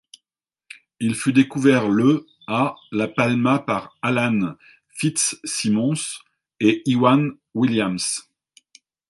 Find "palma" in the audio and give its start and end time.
3.07-3.59